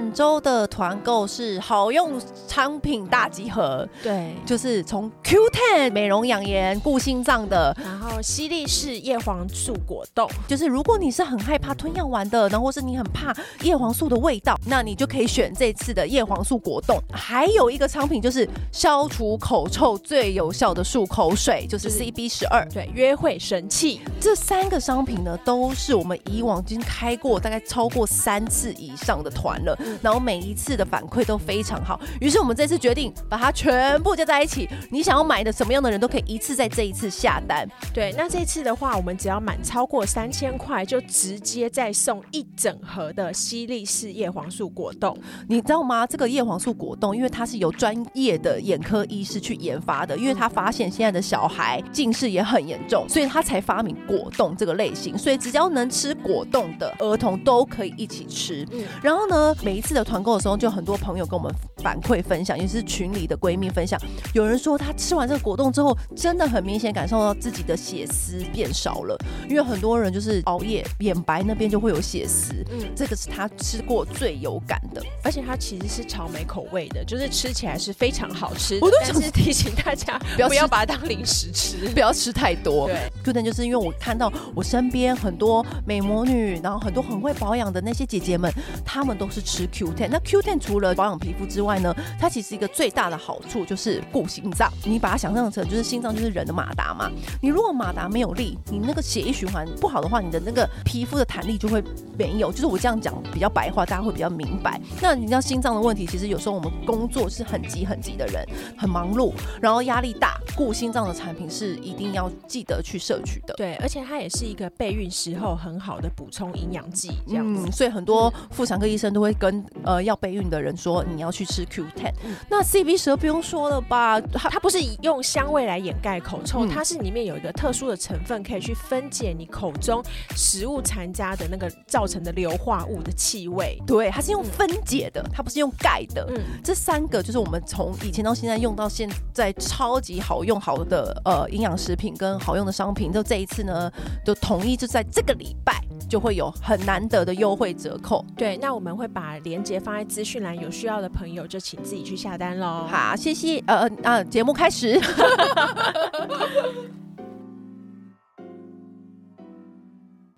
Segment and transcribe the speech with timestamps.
[0.00, 2.18] 本周的团购是好用
[2.48, 16.98] 商品大集合，对，就是从 Q10 美容养颜顾心脏的，然后西力士叶黄素果冻，就是如果你是很害怕吞药丸的，然后或是你很怕叶黄素的味道，那你就可以选这次的叶黄素果冻。
[17.12, 24.00] 还有一个商品就是消除口臭最有效的漱口水，就是 CB 十二，对，约会神器。
[24.18, 29.78] 这三个商品呢，都是我们以往已经开过大概超过三次以上的团了。
[30.02, 34.68] 然后每一次的反馈都非常好，于是我们这次决定把它全部加在一起。
[34.90, 37.68] 你想要买的什么样的人都可以一次在这一次下单。
[37.92, 45.16] 对，那这次的话，我们只要满超过三千块，就直接再送一整盒的西利士叶黄素果冻。
[45.48, 46.06] 你知道吗？
[46.06, 55.16] 这个叶黄素果冻，因为它是由专业的眼科医师去研发的，因为他发现现在的小孩近视也很严重，所以他才发明果冻这个类型。
[55.16, 58.66] 所以只要能吃果冻的儿童都可以一起吃。
[58.72, 59.54] 嗯，然后呢？
[59.62, 61.50] 每一次的团购的时候，就很多朋友跟我们
[61.82, 64.00] 反馈分享，也是群里的闺蜜分享。
[64.32, 72.54] 有人说她吃完这个果冻之后，真的很明显感受到自己的血丝变少了，因为很多人就是熬夜，眼白那边就会有血丝。
[72.70, 78.78] 嗯，这个是她吃过最有感的，而且它其实是草莓口味的，就是吃起来是非常好吃。
[78.80, 82.88] 我都想是提醒大家 不要不要把它当零食吃， 不要吃太多。
[82.88, 88.52] 对，Q10 就是因为我看到我身边很多美魔女，然后很多很会保养的那些姐姐们，
[88.84, 89.40] 她们都是。
[89.50, 94.70] 吃 Q ten 那 Q ten 除了保养皮肤之外呢，它其实一个最大的好处就是顾心脏。
[94.84, 101.82] 你把它想象成就是心脏就是人的马达嘛，你如果马达没有力，你那个血液循环不好的话，你的那个皮肤的弹力就会
[102.18, 102.52] 没有。
[102.52, 104.80] 就是我这样讲比较白话，大家会比较明白。
[105.00, 113.54] 那你知道心脏的问题，其实有时候我们工作是很急很急的人，很忙碌，然后压力大，顾心脏的产品是一定要记得去摄取的。
[113.54, 117.64] 对，而且它也是一个备孕时候很好的补充营养剂，这样子。
[117.66, 119.30] 嗯，所以很多妇产科医生都会。
[119.40, 124.20] 跟呃要备孕的人说，你要去吃 Q10，嗯、那 CB 蛇不用说了吧？
[124.20, 130.02] 它它不是用香味来掩盖口臭，嗯、它是里面有一个特殊的成分，可以去分解你口中
[130.36, 133.80] 食物残渣的那个造成的硫化物的气味。
[133.86, 136.26] 对，它是用分解的，它不是用盖的。
[136.30, 143.90] 嗯，这三个就是我们从以前到现在用到现在超级好用好的呃营养食品跟好用的商品，就这一次呢，
[144.24, 148.22] 就统一就在这个礼拜就会有很难得的优惠折扣。
[148.36, 149.30] 对，那我们会把。
[149.44, 152.84] 链接放在资讯栏，有需要的朋友就请自己去下单喽。
[152.90, 153.62] 好，谢谢。
[153.66, 155.00] 呃呃，节目开始。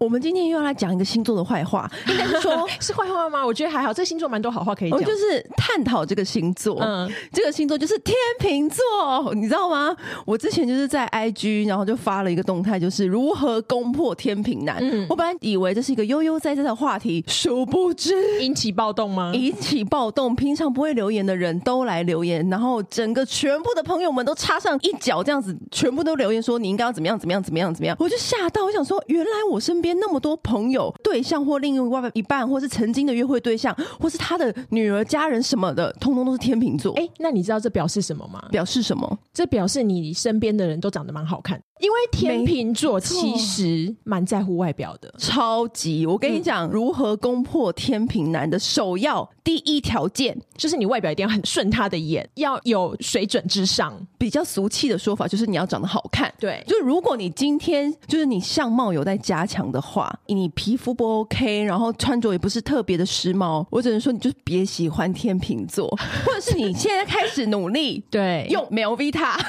[0.03, 3.47] 我们今天又要来讲一个星座的坏话， 应该是说是坏话吗？
[3.47, 4.99] 我觉得还好，这个星座蛮多好话可以讲。
[5.05, 9.97] 就是探讨这个星座，嗯，这个星座就是天秤座，你知道吗？
[10.27, 14.79] 我之前就是在 IG，然后就发了一个动态，就是如何攻破天秤男。
[14.81, 19.31] 嗯，我本来以为这是一个悠悠哉哉的话题，殊不知引起暴动吗？
[19.33, 29.92] 引起暴动，平常不会留言的人都来留言，然后整个全部的朋友们都插上一脚，这样子全部都留言说你应该要怎么样怎么样怎么样怎么样，我就吓到，我想说原来我身边。
[29.95, 36.95] 那么多朋友、对象或另外一半，或是曾经的约会对象，或是他的女儿、家人什么的，通通都是天秤座。
[36.95, 38.43] 哎，那你知道这表示什么吗？
[38.51, 39.19] 表示什么？
[39.33, 41.61] 这表示你身边的人都长得蛮好看。
[41.83, 46.07] 因为天秤座其实蛮在乎外表的，超级。
[46.07, 53.93] 我跟你讲，嗯、如何攻破天秤男的首要第一条件，就是你外表一定要很顺他的眼，要有水准之上。
[54.17, 56.33] 比较俗气的说法就是你要长得好看。
[56.39, 65.89] 对，就如果你今天就是你相貌有在加强的话，你皮肤不 OK，然后穿着也不是特别的时髦，我只能说你就别喜欢天秤座，
[66.25, 69.35] 或者是你现在开始努力，对，用 Melvita。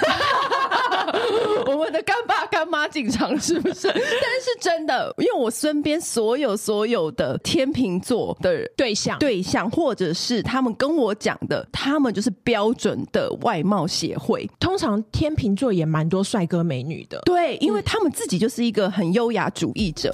[1.67, 3.88] 我们的干爸干妈进场是不是？
[3.94, 14.49] 但是真的，因为我身边所有所有的天秤座的对象对象，或者是他们跟我讲的，他们就是标准的外貌协会。
[14.59, 20.14] 通常天秤座也蛮多帅哥美女的，对，因为他们自己就是一个很优雅主义者。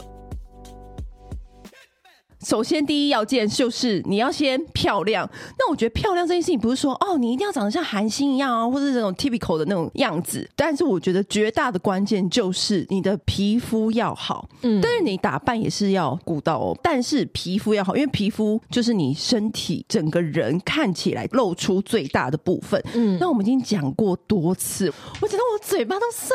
[2.44, 5.30] 首先，第一要件就是你要先漂亮。
[5.57, 10.50] 那我觉得漂亮这件事情不是说哦，你一定要长得像韩星一样啊，或者这种 typical 的那种样子。
[10.56, 16.77] 但是我觉得绝大的关键就是你的皮肤要好，嗯，但是你打扮也是要顾到哦。
[16.81, 22.81] 但是皮肤要好，因为皮肤就是你身体整个人看起来露出最大的部分。
[22.94, 26.31] 嗯，那我们已经讲过多次，我觉得我嘴巴都酸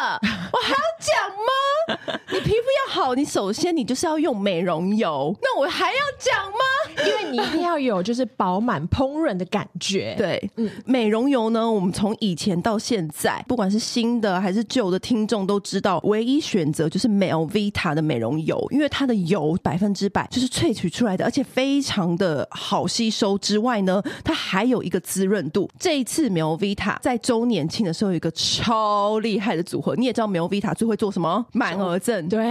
[0.00, 0.18] 了，
[0.52, 2.20] 我还要讲吗？
[2.34, 5.32] 你皮肤要好，你首先你就是要用美容油。
[5.40, 7.04] 那我还要讲吗？
[7.06, 10.16] 因为你一定要有就是饱满烹饪的感觉。
[10.18, 23.38] 对，嗯，美容油呢，我们从以前到现在，不管是新的还是旧的听众都知道，唯一选择就是 Melvita 的美容油，因为它的油百分之百就是萃取出来的，而且非常的好吸收。
[23.38, 25.70] 之外呢，它还有一个滋润度。
[25.78, 31.46] 这一次 Melvita 在周年庆的时候有一个超厉害的组合，你也知道 Melvita 最会做什么？
[31.52, 32.23] 满额赠。
[32.28, 32.42] 对，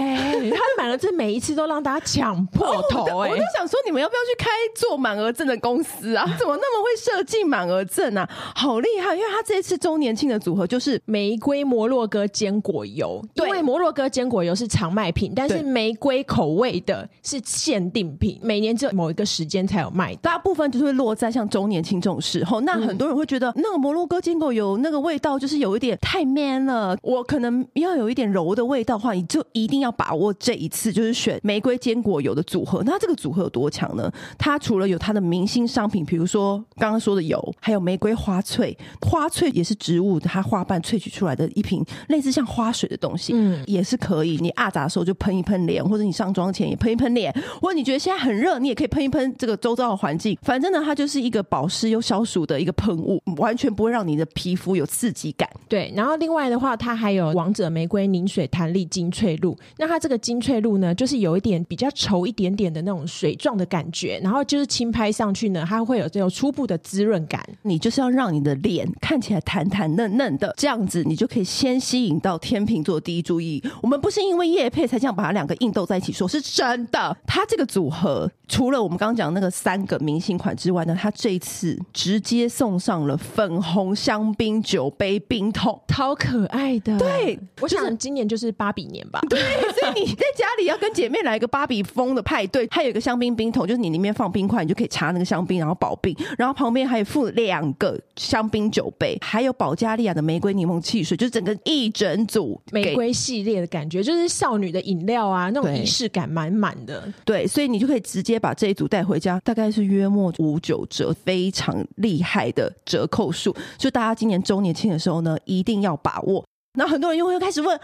[0.51, 3.09] 他的满额赠每一次都让大家抢破头、欸。
[3.09, 6.25] 哎、哦，我就想说，你们要不要去开做满额赠的公司啊？
[6.39, 8.29] 怎么那么会设计满额赠啊？
[8.55, 9.15] 好厉害！
[9.15, 20.15] 因为他这一次周年庆的组合就是玫瑰摩洛哥坚果油，对，因为摩洛哥坚果油是常卖品，但是玫瑰口味的是限定品，每年只有某一个时间才有卖。
[20.17, 26.97] 大部分就是会落在像周年庆这种时候，那很多人会觉得、嗯、那个摩洛哥坚果油那个味道就是有一点太 man 了。
[27.01, 32.81] 我可能要有一点柔的味道的话，你就一定要把握这一次，就是选玫瑰坚果油的组合。
[32.85, 34.11] 那这个组合有多强呢？
[34.37, 44.37] 它除了有它的明星商品，比如说刚刚说的油，还有玫瑰花萃，花萃也是植物它花瓣萃取出来的一瓶类似像花水的东西，嗯，也是可以。
[44.37, 50.37] 你阿杂的时候就喷一喷脸，或者你上妆前也喷一喷脸，或者你觉得现在很热，你也可以喷一喷这个周遭的环境。
[50.41, 55.49] 反正呢，它就是一个保湿又消暑的一个喷雾，完全不会让你的皮肤有刺激感。
[55.69, 59.55] 对，然后另外的话，它还有王者玫瑰凝水弹力精粹露。
[59.77, 67.43] 那它这个精粹露呢，就是有一点比较稠一点点的那种水状的感觉，然后就是轻拍上去呢，它会有这种初步的滋润感。
[67.61, 73.61] 你就是要让你的脸看起来弹弹嫩嫩的，这样子你就可以先吸引到天秤座第一注意。
[73.81, 77.15] 我们不是因为叶配才这样把它两个硬斗在一起说，是真的。
[77.27, 86.97] 它这个组合除了我们刚刚讲那个三个明星款之外呢，它这一次直接送上了粉红香槟酒杯冰桶，超可爱的。
[86.97, 89.19] 对，我想今年就是芭比年吧。
[89.33, 96.15] 对，所以你在家里要跟姐妹来一个芭比风的派对，还有一个香槟冰桶，就是你里面放冰块，你就可以插那个香槟，然后保冰。
[96.37, 107.11] 然后旁边还有附两个香槟酒杯，还有保加利亚的玫瑰柠檬汽水，就是整个一整组 玫瑰系列的感觉，就是少女的饮料啊，那种仪式感满满的。
[107.25, 113.55] 对，所以你就可以直接把这一组带回家，大概是约莫五九折，非常厉害的折扣数。
[113.77, 116.43] 就大家今年周年庆的时候呢，一定要把握。
[116.75, 117.83] 那很多人又会开始问啊，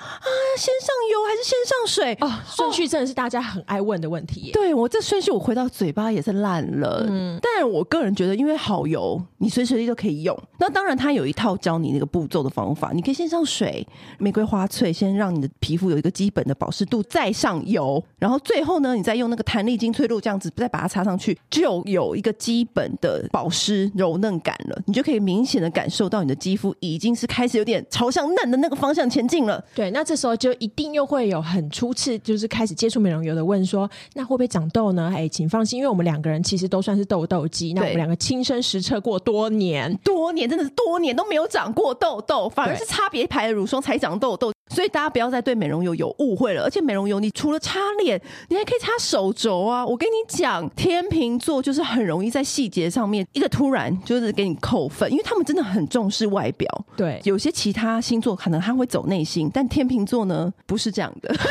[0.57, 2.17] 先上油还是先上水？
[2.21, 4.49] 哦，顺序真的是大家很爱问的问题。
[4.51, 7.05] 对，我这顺序，我回到嘴巴也是烂了。
[7.07, 10.35] 嗯，但我个人觉得，因为好油，你随时随地都可以用。
[10.57, 12.91] 那当然，它有一套教你那个步骤的方法。
[12.91, 13.87] 你可以先上水，
[14.17, 24.81] 玫瑰花萃，先让你的皮肤有一个基本的保湿度，再上油，然后最后呢，你再用那个弹力精粹露这样子，再把它擦上去，就有一个基本的保湿柔嫩感了。
[24.87, 28.78] 你就可以明显的感受到你的肌肤已经是开始有点朝向嫩的那个。
[28.79, 35.11] 方向前进了，对，那这时候就一定又会有很初次就是开始接触美容油的问说，那会不会长痘呢？
[35.15, 44.51] 哎，请放心，因为我们两个人其实都算是痘痘肌，那我们两个亲身实测过多年，多年真的是多年都没有长过痘痘，反而是差别牌的乳霜才长痘痘。
[44.71, 49.83] 所以大家不要再对美容油有误会了，而且美容油你除了擦脸，你还可以擦手肘啊！
[49.83, 56.85] 我跟你讲，天秤座就是很容易在细节上面一个突然就是给你扣分，因为他们真的很重视外表。
[56.95, 61.33] 对，有些其他星座可能他会走内心，但天秤座呢不是这样的。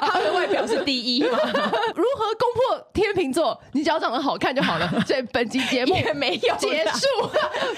[0.00, 1.28] 他的外表是第一吗？
[1.94, 3.60] 如何攻破天秤座？
[3.72, 4.88] 你只要长得好看就好了。
[5.06, 7.06] 所以本集节目也没有结束，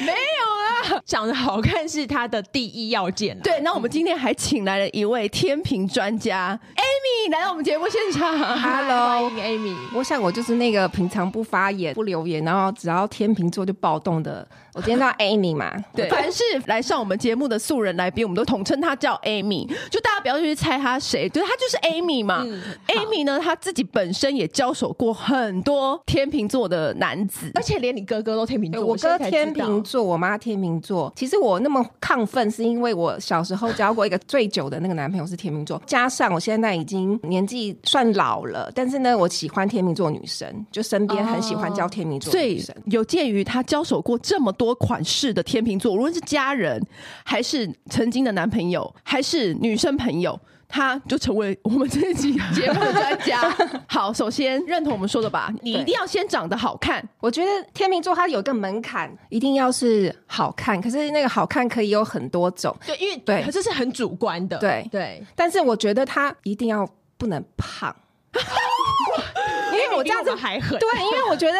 [0.01, 1.03] 没有啦。
[1.05, 3.37] 长得好看是他的第一要件。
[3.41, 8.39] 对，那我们今天还请来了一位天秤专家 Amy 来到我们节目现场。
[8.39, 9.77] Hello，欢迎 Amy。
[9.95, 14.47] 我想我就是那个平常不发言、不留言，然后只要天秤座就暴动的。
[14.75, 19.69] 我今天叫 Amy 嘛， 对，凡是来上我们节目的素人来宾，我们都统称他叫 Amy。
[19.91, 22.45] 就大家不要去猜他谁，对，他就是 Amy 嘛。
[22.47, 28.85] 嗯、Amy 呢，他自己本身也交手过很多天秤座的男子，而且连你哥哥都天秤座。
[28.85, 31.13] 我哥天秤座，我妈天秤座。
[31.17, 42.75] 其实我那么亢奋，是因为我小时候交过一个最久的那个男朋友是天秤座，加上我现在已经年纪算老了，但是呢，我喜欢天秤座女生，就身边很喜欢交天秤座女生。
[42.77, 46.79] 哦、有鉴于他交手过这么多款式的天秤座，无论是家人，
[47.25, 50.39] 还是曾经的男朋友，还是女生朋友，
[50.69, 53.41] 他就成为我们这一集节目的专家。
[53.89, 57.03] 好，首先认同我们说的吧，你一定要先长得好看。
[57.21, 60.79] 我觉得天秤座它有个门槛，一定要是好看。
[60.79, 65.25] 可是那个好看可以有很多种，对，因为对，可是是很主观的，对对。
[65.35, 66.87] 但是我觉得他一定要
[67.17, 67.97] 不能胖，
[69.73, 70.79] 因为我这样子还狠。
[70.79, 71.57] 对，因为我觉得。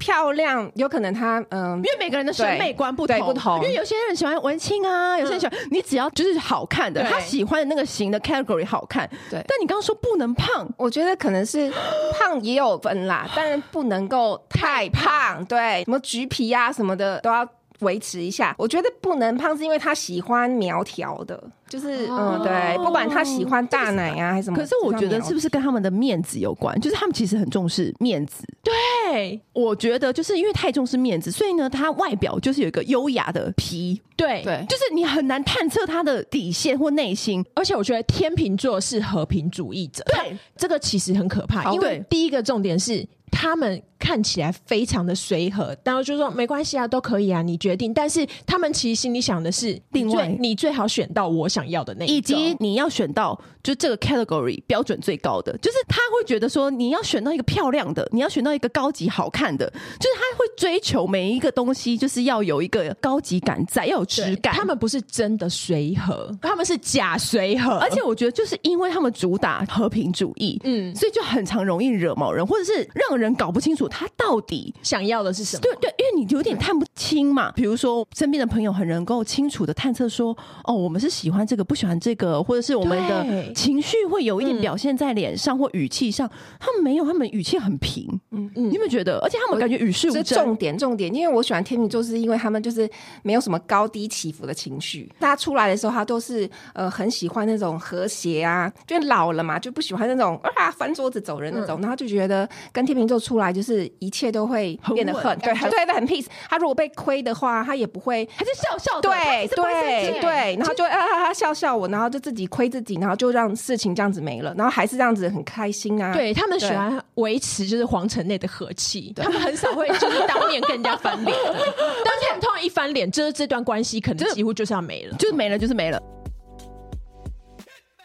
[0.00, 3.56] 漂亮，有可能他嗯，因为每个人的审美观不同，不同。
[3.62, 9.08] 因为有些人喜欢文青啊，有些人喜欢你只要就是好看的，他喜欢的那个型的 category 好看。
[9.30, 11.70] 对，但你刚刚说不能胖，我觉得可能是
[12.18, 15.44] 胖也有分啦， 但不能够太胖。
[15.44, 17.46] 对，什么橘皮啊什么的都要
[17.80, 18.54] 维持一下。
[18.58, 21.38] 我觉得不能胖是因为他喜欢苗条的。
[21.70, 26.78] 就是嗯，对，不管他喜欢大奶啊还是什么，可是我觉得是不是跟他们的面子有关？
[26.80, 28.44] 就是他们其实很重视面子。
[28.64, 34.02] 对，我觉得就是因为太重视面子，所以呢，他外表就是有一个优雅的皮。
[34.16, 37.42] 对对，就是你很难探测他的底线或内心。
[37.54, 41.72] 而且我觉得天秤座是和平主义者，对，这个其实很可怕。
[41.72, 47.94] 因为第一个重点是他们看起来非常的随和，然后就说没关系啊，都可以啊，你决定。
[47.94, 51.59] 但是他们其实心里想的是，另外你最好选到我想。
[51.60, 64.54] 想要的那以及你要选到就这个 category 标准最高的，就是他会觉得说你要选到一个漂亮的，你要选到一个高级好看的，就是他会追求每一个东西，就是要有一个高级感在，要有质感。
[64.54, 67.76] 他们不是真的随和，他们是假随和。
[67.76, 75.60] 而且我觉得就是因为他们主打和平主义，嗯，所以就很常容易惹毛人，或者是让人搞不清楚他到底想要的是什么。
[75.60, 77.52] 对对，因为你有点看不清嘛。
[77.52, 81.46] 比如说身边的朋友很能够清楚的探测说，哦，我们是喜欢。
[81.50, 86.30] 这个不喜欢这个，或者是我们的情绪会有一点表现在脸上或语气上，
[86.60, 88.06] 他们没有，他们语气很平。
[88.30, 89.18] 嗯嗯，你有没有觉得？
[89.18, 90.22] 而且他们感觉与世无争。
[90.22, 92.88] 这重点重点，因为我喜欢天秤座，是因为他们就是
[93.24, 95.10] 没有什么高低起伏的情绪。
[95.18, 106.26] 大家出来的时候，他都是呃很喜欢那种和谐啊，就老了嘛，就不喜欢那种啊翻桌子走人那种，然后就觉得跟天秤座出来就是一切都会变得很对，对的很 peace。
[106.48, 111.34] 他如果被亏的话，他也不会，还是笑笑的，对对对，然后就啊啊啊。
[111.40, 116.12] 笑笑我，然后就自己亏自己，然后就让事情这样子没了，然后还是这样子很开心啊。
[116.12, 121.34] 对，他们喜欢维持就是皇城内的和气，他们很少会就是当面跟人家翻脸。
[121.44, 125.98] 但是他们通常一翻脸，就是这段关系可能几乎就是要没了，就是没了，就是没了。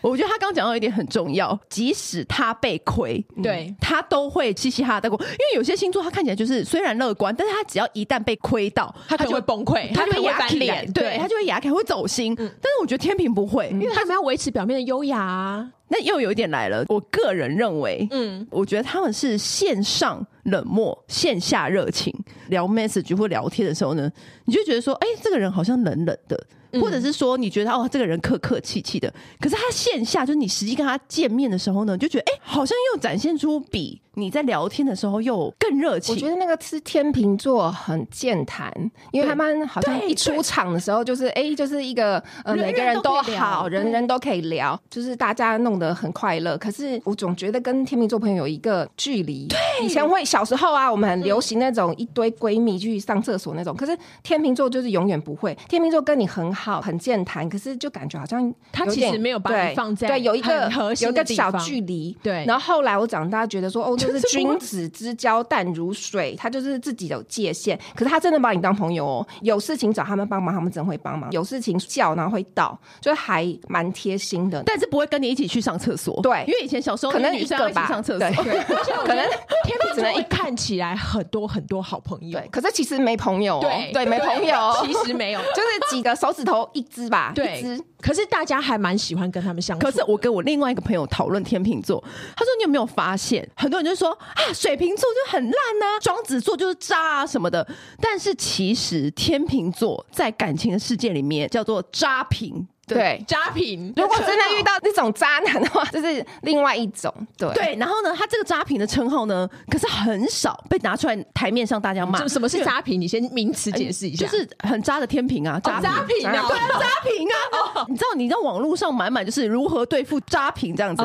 [0.10, 5.20] 我觉得他刚刚讲到一点很重要，即使他被亏，对、嗯、他都会嘻嘻哈哈的过。
[5.22, 12.34] 因为有些星座他看起来就是虽然乐观，但是他只要一旦被亏到，他就会崩溃，他就会哑脸，对他就会哑开，会走心。
[12.34, 15.70] 嗯、但是我觉得天平不会，因为他们要维持表面的优雅啊。
[15.88, 22.14] 那又有一点来了，我个人认为，嗯，我觉得他们是线上冷漠，线下热情。
[22.50, 24.12] 聊 message 或聊天的时候呢，
[24.46, 26.48] 你就觉得说，哎、欸，这个人好像冷冷的。
[26.82, 36.14] 或者是说你觉得哦，这个人客客气气的，可是他线下就是你实际跟他见面的时候呢，就觉得哎、欸，好像又展现出比你在聊天的时候又更热情。
[36.14, 38.70] 我觉得那个是天秤座很健谈，
[39.12, 46.58] 因为他们好像一出场的时候就是哎、欸，就是一个呃每个人都好，人人都可以聊，就是大家弄得很快乐。
[46.58, 49.48] 可是我总觉得跟天秤座朋友有一个距离。
[49.48, 55.58] 对，以前会小时候啊，我们很流行那种一堆闺蜜去上厕所那种，可是天秤座就是永远不会。
[55.70, 56.66] 天秤座跟你很好。
[56.66, 60.68] 好，很健谈，可是就感觉好像他其实没有把你放在对，有一个
[61.00, 62.18] 有一个小距离。
[62.24, 67.80] 对，然后后来我长大觉得说，哦，就是 君子之交淡如水，他就是自己有界限。
[67.96, 74.62] 可是他真的把你当朋友哦，有事情找他们帮忙，他们真会帮忙；有事情叫，然后会到，就还蛮贴心的。
[74.66, 78.32] 但是不会跟你一起去上厕所，对，因为以前小时候可能女生一起上厕所，对，
[79.06, 79.26] 可能
[79.64, 83.92] 天秤只能一看起来很多很多好朋友，对可是其实没朋友，对。
[83.96, 86.70] 对，没朋友，其实没有， 就是几个手指头。
[86.74, 87.82] 一只吧，对，一只。
[88.02, 89.86] 可是大家还蛮喜欢跟他们相处。
[89.86, 92.04] 可是我跟我另外一个朋友讨论天秤座，
[92.36, 97.68] 他说你有没有发现，很多人就说啊，水瓶座就很烂呐，双子座就是渣啊什么的。
[98.00, 102.68] 但是其实天秤座在感情的世界里面叫做渣瓶。
[102.88, 103.94] 对，渣瓶。
[103.96, 107.14] 如果真的遇到那种渣男的话，就是另外一种。
[107.38, 112.28] 对对，然后呢，他这个渣瓶的称号呢，可是很少被拿出来台面上大家骂。
[112.28, 113.00] 什么是渣瓶？
[113.00, 114.26] 你先名词解释一下。
[114.26, 117.86] 就是很渣的天平啊，渣瓶啊，对啊，渣瓶啊。
[117.88, 121.04] 你知道，你知道网络上满满就是如何对付渣瓶这样子。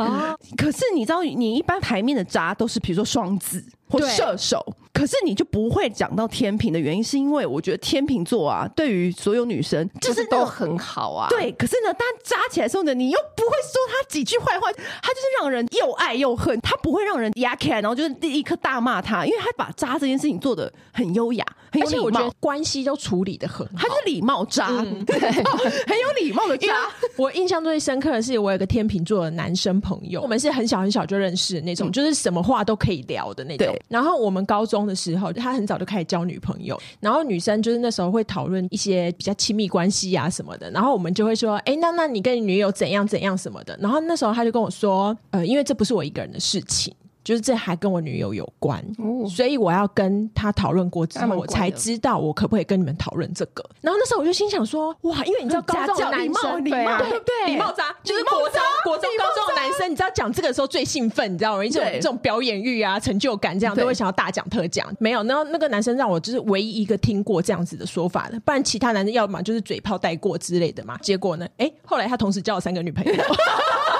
[0.56, 3.64] 可是你知道，你一般台面的渣都是比如说双子。
[3.90, 11.28] 或射手，可是你就不会讲到天秤的原因，是因为我觉得天秤座啊，对于所有女生就是都很好啊。
[11.28, 26.68] 对，可是呢，当扎起来的时候呢，你又不会说他几句坏话，他就是让人又爱又恨，他不会让人压开，然后就是立刻大骂他，因为他把扎这件事情做的很优雅，很有礼貌，而且我觉得关系都处理的很好，他是礼貌渣，嗯、 对，很有礼貌的渣。
[27.16, 33.74] 我印象最深刻的是，我有个天秤座的男生朋友，我们是很小很小就认识的那种，嗯、就是什么话都可以聊的那种。
[33.88, 46.94] 然后我们高中的时候，他很早就开始交女朋友，然后女生就是那时候会讨论一些比较亲密关系啊什么的，然后我们就会说，哎，那那你跟你女友怎样怎样什么的，然后那时候他就跟我说，呃，因为这不是我一个人的事情。
[47.22, 53.62] 就是这还跟我女友有关，哦所以我要跟他讨论过之后，我才知道我可不可以跟你们讨论这个。
[53.80, 57.52] 然后那时候我就心想说，哇，因为你知道高中礼貌生礼貌对不对？
[57.52, 61.64] 礼貌渣，就是国中、国中、高中的男生，你知道讲这个的时候最兴奋，你知道吗？
[61.64, 64.86] 一种这种表演欲啊、成就感，这样都会想要大讲特讲。
[64.98, 70.96] 没有，然后那个男生让我就是唯一一个听过这样子的说法的，不然其他男生要么就是嘴炮带过之类的嘛。
[70.98, 73.12] 结果呢，哎，后来他同时交了三个女朋友。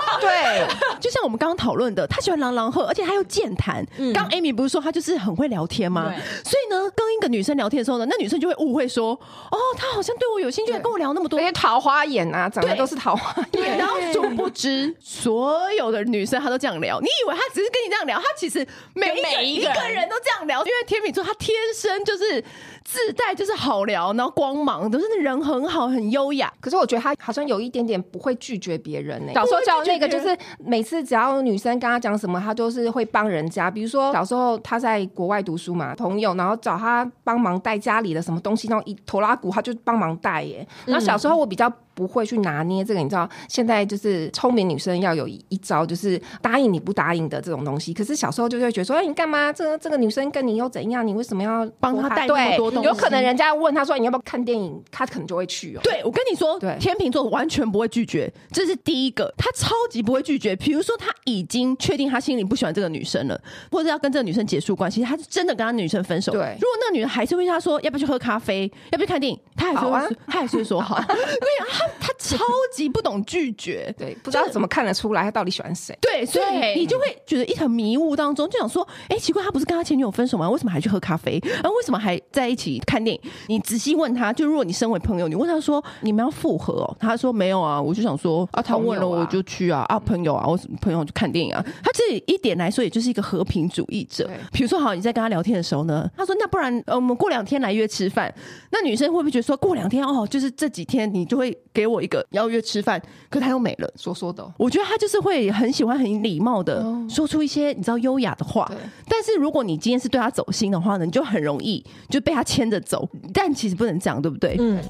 [0.21, 0.67] 对，
[1.01, 3.85] 就像我们刚刚讨论的，他喜欢朗朗赫，而且他又健谈。
[4.15, 6.07] 刚 Amy 不是说他就是很会聊天吗？
[6.09, 11.47] 对所以呢，跟一个女生聊天的时候呢，那女生就会误会说，哦，他好像对我有兴趣，跟我聊那么多那。
[11.47, 13.49] 些桃花眼啊，长得都是桃花眼。
[13.53, 17.01] 对，然后殊不知，所有的女生她都这样聊。
[17.01, 20.61] 你以为她只是跟你这样聊，她其实每一个每一个人都这样聊。
[20.61, 22.43] 因为天秤座他天生就是
[22.85, 26.53] 自带就是好聊，然后光芒，都是人很好，很优雅。
[26.61, 33.69] 可是我觉得他好像有一点点不会拒绝别人呢、小时候叫那个就是每次只要女生跟他讲什么，他都是会帮人家。
[33.69, 40.65] 比如说小时候他在国外读书嘛，朋友然后找他帮忙带家里的什么东西，那种一拖拉鼓他就帮忙带耶。
[40.87, 41.71] 然后小时候我比较。
[41.95, 47.93] 不会去拿捏这个，你知道，现在就是聪明女生要有一招，就是答应你不答应的这种东西。
[47.93, 49.53] 可是小时候就会觉得说，哎，你干嘛？
[49.53, 51.07] 这个这个女生跟你又怎样？
[51.07, 52.89] 你为什么要帮她带那么多东西？
[52.89, 54.83] 有可能人家问他说，你要不要看电影？
[54.91, 55.81] 他可能就会去哦。
[55.83, 60.55] 对，我跟你说，对天秤座完全不会拒绝，这是第一个，他超级不会拒绝。
[60.57, 66.33] 比如说，他已经确定他心里不喜欢这个女生了，或者要跟这个女生结束关系，他是真的跟他女生分手。
[66.33, 70.97] 对如果那个女人还是问他说要不要去喝咖啡，要不要去看电影，他还是会说，他还是会说好。
[70.97, 72.45] 我跟你讲，他他超
[72.75, 73.93] 级不懂拒绝。
[73.97, 75.97] 对，不知道怎么看得出来他到底喜欢谁。
[76.01, 80.49] 对，所以你就会觉得一团迷雾当中，就想说，哎、奇怪，他不是跟他前女友分手吗？
[80.51, 81.41] 为什么还去喝咖啡？
[81.45, 83.31] 然后为什么还在一起看电影？
[83.49, 86.97] 你仔细问他，就如果你身为朋友，你问他说，你们要复合哦？
[86.99, 91.65] 他说没有啊，我就想说啊，他问了我就去啊，啊，朋友啊，我朋友去看电影啊。
[91.83, 94.29] 他这一点来说，也就是一个和平主义者。
[94.53, 98.33] 比如说，好，你在跟他聊天的时候呢，他说那不然，呃，我们过两天来约吃饭。
[98.71, 103.01] 那女生会不会觉得说过两天哦，就是这几天你就会给我一个邀约吃饭？
[103.29, 103.93] 可他又没了。
[103.97, 108.71] 说说的哦，我觉得他就是会很喜欢很礼貌的说出一些你知道优雅的话，
[109.09, 113.09] 但是如果你今天是对他走心的话呢，你就很容易就被他牵着走。
[113.33, 114.57] 但其实不能这样，对不对？
[114.59, 114.83] 嗯，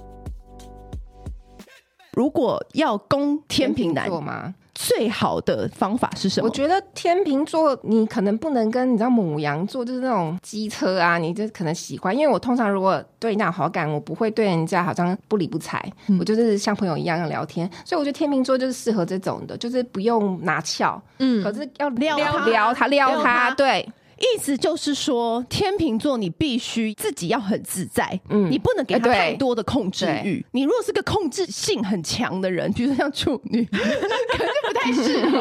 [2.12, 4.54] 如果要攻天平男，座吗？
[4.82, 6.48] 最好的方法是什么？
[6.48, 12.16] 我觉得天秤座你可能不能跟你知道母羊座就是那种机车啊，你就可能喜欢。
[12.16, 17.70] 因为我通常如果对你有好感，我不会对人家好像不理不睬，嗯、我就是像朋友一样样聊天。
[17.84, 23.86] 所以我觉得天秤座就是适合这种的，就是不用拿翘，嗯可是要撩他撩他撩他，对。
[24.20, 30.44] 意思就是说，天秤座你必须自己要很自在，嗯你不能给他太多的控制欲。
[30.52, 35.40] 你如果是个控制性很强的人，比如说像处女， 可能就不太适合。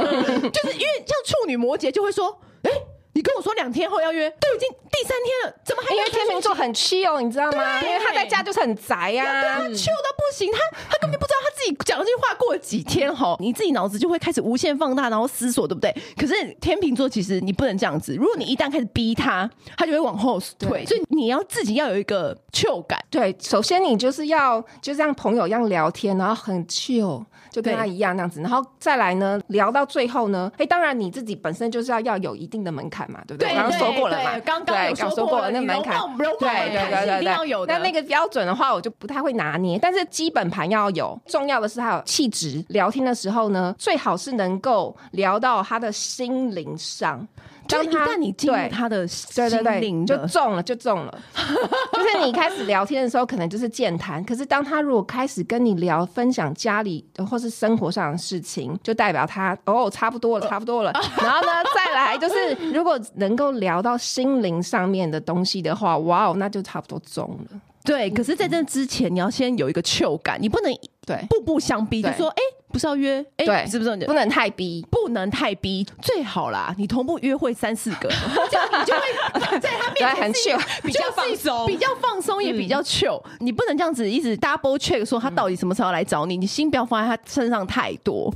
[0.49, 2.71] 就是因为像处女、摩羯就会说，哎、
[3.19, 7.81] 你跟我说两天后要约，都已经第三天了，怎么还因为天秤座很 chill，你知道吗？
[7.81, 9.59] 因为他在家就是很宅呀、啊。
[9.59, 15.93] 他 chill 到不行，他他根本不知道他自己讲这句话过了几天哈，你自己脑子就会开始无限放大，然后思索，对不对？
[16.15, 22.97] 可是天秤座其实你不能这样子，如果你一旦开始逼他，他就会往后退，所以你要自己要有一个 chill 感。
[23.09, 33.53] 对，首先你就是要就像朋友一样聊天，然后很 chill，就跟他一样那样子，然后再来呢，聊到最后呢，哎，当然你自己本身就是要要有一定的门槛嘛，对不对？
[33.53, 37.73] 刚刚说过了嘛，刚刚有说过了，那门槛，对对对对，一定要有的。
[37.73, 41.19] 那那个标准的话，我就不太会拿捏，但是基本盘要有。
[41.25, 47.27] 重要的是还有气质，聊天的时候呢，最好是能够聊到他的心灵上。
[47.69, 49.45] 就一旦你进入他的心
[49.79, 51.19] 灵，就中了，就中了。
[51.93, 60.91] 就是你开始聊天的时候，可能就是健谈；可是当他如果开始跟你聊，分享家里或是生活上的事情，就代表他哦，差不多了，差不多了。
[61.21, 67.61] 然后呢，再来就是如果能够聊到心灵上面的东西的话，哇哦，那就差不多中了。
[67.85, 70.73] 对，可是在这之前，你要先有一个 chill 感，你不能
[71.05, 72.41] 对步步相逼，就说哎。
[72.71, 73.19] 不是要约？
[73.37, 73.97] 哎、欸，对，是不是？
[74.05, 76.73] 不能太逼，不能太逼，最好啦。
[76.77, 78.09] 你同步约会三四个，
[78.49, 83.21] 这样你就会 在他面前很 chill，比较放松，比较放松也比较 chill。
[83.39, 88.33] 你不能这样子一直 double check 说他到底什么时候来找你，你心不要放在他身上太多。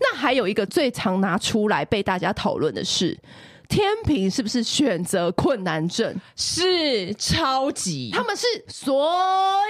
[0.00, 3.18] 那还有一个最常拿出来被大家讨论的是。
[3.70, 6.14] 天平是不是选择困难症？
[6.34, 9.08] 是超级，他们是所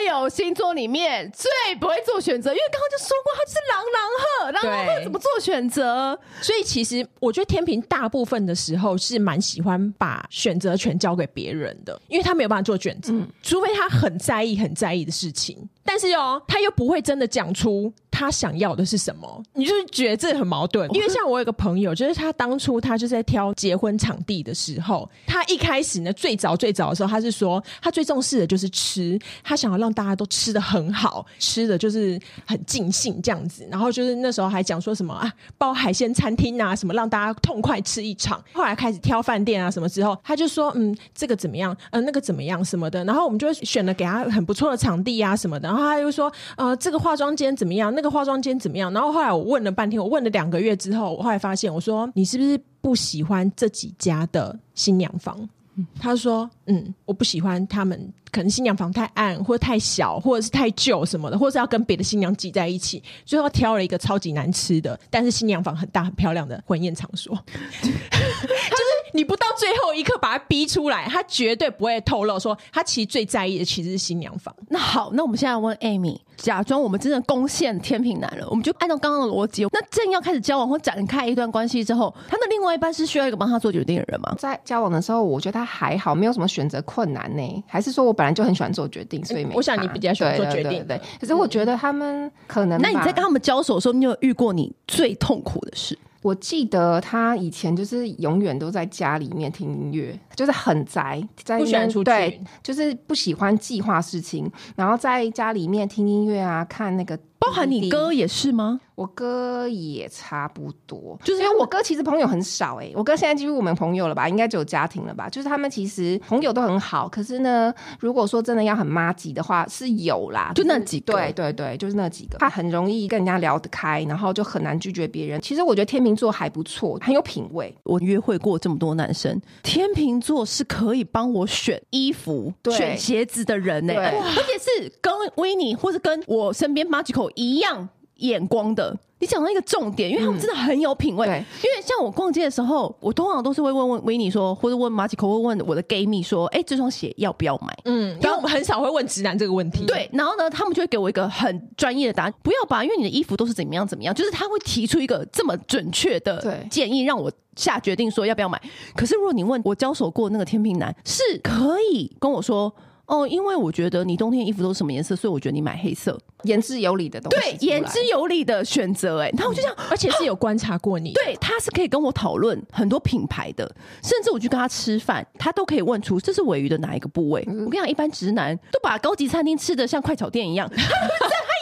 [0.08, 6.18] 有星座里面最不会做选择，因为刚刚就说过，他就是狼狼赫，狼狼赫怎么做选择？
[6.40, 15.68] 所以其实我觉得天平大部分的时候是蛮喜欢把选择权交给别人的，因为他没有办法做选择，嗯、除非他很在意、很在意的事情。
[15.84, 17.92] 但是哦，他又不会真的讲出。
[18.20, 19.42] 他想要的是什么？
[19.54, 20.86] 你就是觉得这很矛盾。
[20.92, 33.66] 因为像我有个朋友，就是他当初他就在挑结婚场地的时候，他一开始呢，最早最早的时候，他是说他最重视的就是吃，他想要让大家都吃的很好，吃的就是很尽兴这样子。
[33.70, 38.44] 然后就是那时候还讲说什么啊，包海鲜餐厅啊，什么让大家痛快吃一场。
[38.52, 41.74] 后来开始挑饭店啊什么之后，他就说嗯，这个怎么样？
[41.90, 43.02] 呃，那个怎么样什么的。
[43.04, 45.66] 然后我们就选了给他很不错的场地啊什么的。
[45.68, 47.94] 然后他又说呃，这个化妆间怎么样？
[47.94, 48.92] 那个化妆间怎么样？
[48.92, 55.48] 然后后来我问了半天，我问了两个月之后，我后来发现，我说你是不是不喜欢这几家的新娘房？
[55.76, 58.12] 嗯，他说嗯，我不喜欢他们。
[58.32, 67.34] 可能新娘房太暗，或者太小，或者是太旧什么的，或者是要跟别的新娘挤在一起，最后挑了一个超级难吃的，但是新娘房很大很漂亮的婚宴场所。
[67.82, 74.54] 就是你不到最后一刻把他逼出来，他绝对不会透露说他其实最在意的其实是新娘房。
[74.68, 84.32] 那好，那我们现在问 Amy，假装我们真的攻陷天平男了，我们就按照刚刚的逻辑，那正要开始交往或展开一段关系之后，他的另外一半是需要一个帮他做决定的人吗？
[84.38, 88.20] 在交往的时候，我觉得他还好，没有什么选择困难呢，还是说我。
[88.20, 91.00] 本来就很喜欢做决定，所以没、欸、我想你比较喜欢做决定，对。
[91.18, 92.78] 可是我觉得他们可能……
[92.82, 95.98] 那你在跟他们交手的时候，你有遇过你最痛苦的事？
[96.22, 107.18] 我记得他以前就是永远都在家里面听音乐，就是很宅，在不喜欢出去，对，就是不喜欢计划事情，然后在家里面听音乐啊，看那个。
[107.40, 108.80] 包含你哥也是吗？
[109.00, 115.26] 我哥也差不多，就是因为我哥其实朋友很少哎、欸，我哥现在几乎我们朋友了吧，应该只有家庭了吧。
[115.26, 122.36] 就是他们其实朋友都很好，可是呢，如果说真的要很妈级的话，是有啦，就那几个，对对对，就是那几个。
[122.36, 125.40] 他很容易跟人家聊得开，然后就很难拒绝别人。
[125.40, 127.74] 其实我觉得天秤座还不错，很有品味。
[127.84, 137.88] 我约会过这么多男生，天秤座是可以帮我选衣服、选鞋子的人呢、欸，而且是跟维尼或者跟我身边 Magical 一样
[138.20, 141.26] 眼光的，你讲到一个重点，因为他们真的很有品味。
[141.26, 147.76] 嗯、因为像我逛街的时候，我通常都是会问问维尼说，或者问马吉克，会问我的 gay 蜜说，哎、欸，这双鞋要不要买？
[147.84, 149.84] 嗯，然后我们很少会问直男这个问题。
[149.86, 158.60] 对，然后呢，他们就会给我一个很专业的答案，不要吧，因为你的衣服都是怎么样怎么样，就是他会提出一个这么准确的建议，让我下决定说要不要买。
[158.94, 162.72] 可是如果你问我交手过那个天平男，是可以跟我说。
[163.10, 167.56] 哦，因为我觉得你冬天衣服都是什么颜色，所以我觉得你买黑色，言之有理的东西。
[167.56, 169.20] 对，言之有理的选择。
[169.20, 171.12] 哎，然后我就想，而且是有观察过你。
[171.12, 173.66] 对，他是可以跟我讨论很多品牌的，
[174.00, 177.44] 甚至我去跟他吃饭，他都可以问出这是尾鱼的哪一个部位。
[177.48, 180.70] 嗯、我跟你讲，一般直男都把高级餐厅吃的像快炒店一样，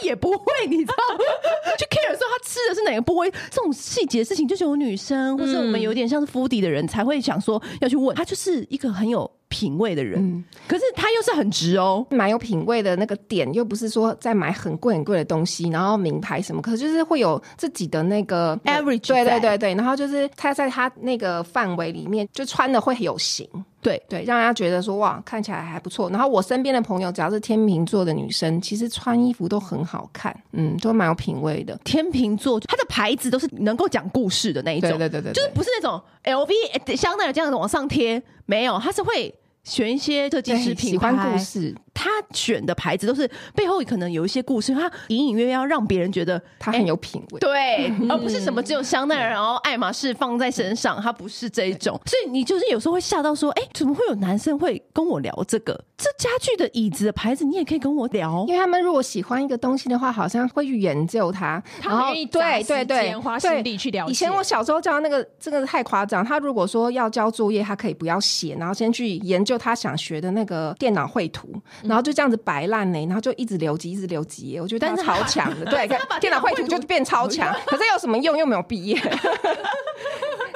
[0.05, 0.95] 也不会，你知道，
[1.79, 8.15] 去 care 说他吃的是哪个部位，这种细节事情，就是有女生或是我们有点像是 foodie 的人才会想说要去问。
[8.17, 9.31] 他就是一个很有。
[9.51, 23.49] 品味的人，嗯，可是他又是很直哦，蛮有品味的那个点，又不是说在买很贵很贵的东西，然后名牌什么，可是就是会有自己的那个 average，对对对对，然后就是他在他那个范围里面，就穿的会很有型，
[23.81, 26.11] 对对，让人家觉得说哇，看起来还不错。
[26.11, 31.79] 然后我身边的朋友，只要是天秤座的女生，其实穿衣服都很好看，嗯，都蛮有品味的。
[31.85, 39.35] 天秤座，它的牌子都是能够讲故事的那一种，对对对对，就是不是那种 LV 香奈儿这样子往上贴，没有，它是会。
[39.65, 41.75] 选一些设计师品牌，喜欢故事。
[41.99, 52.01] 他选的牌子都是背后可能有一些故事，他隐隐约约要让别人觉得他很有品味，对，而不是什么只有香奈儿然后爱马仕放在身上，他不是这一种。
[52.07, 55.85] 所以你就是有时候会吓到说，哎，怎么会有男生会跟我聊这个？
[55.97, 64.13] 这家具的椅子的牌子你也可以跟我聊，因为他们如果喜欢一个东西的话，好像会去研究它，然后对对对，花心力去了解。
[64.13, 71.49] 以前我小时候教那个这个太夸张，他如果说要交作业，他可以不要写，然后先去研究他想学的那个电脑绘图，
[71.89, 74.61] 然后就这样子摆烂呢，然后就一直留级，一直留级。
[74.61, 78.37] 我觉得他超强的， 对，看电脑绘图就变超 强，可是有什么用？
[78.37, 78.97] 又没有毕业。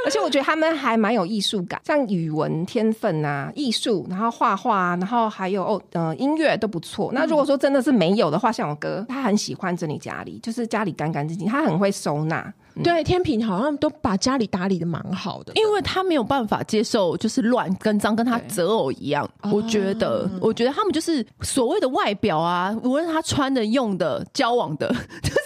[0.05, 7.13] 而且我觉得他们还蛮有艺术感，像语文天分啊，艺术，然后画画啊，然后还有哦，呃，音乐都不错。
[7.15, 12.53] 那如果说真的是没有的话，像我哥，他很喜欢整理家里，就是家里干干净净，他很会收纳。
[12.75, 19.29] 嗯、对，天平好像都把家里打理的蛮好的，因为他没有办法接受就是乱跟脏，跟他择偶一样。
[19.51, 24.95] 我觉得，我觉得他们就是所谓的外表啊，无论他穿的、用的、交往的。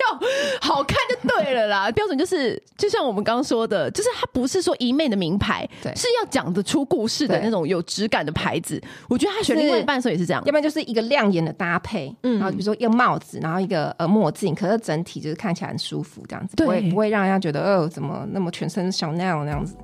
[0.00, 0.18] 要
[0.60, 8.80] 好看就对了啦， 标准就是就像我们刚刚说的，就是它不是说一昧的名牌，对，是要讲得出故事的那种有质感的牌子。
[9.08, 19.74] 我觉得他选另外一半的时候也是这样，要不然就是一个亮眼的搭配，嗯，然后比如说一个帽子，然后一个呃墨镜，可是整体就是看起来很舒服，这样子，对，不会不会让人家觉得哦，怎么那么全身香奈儿那样子。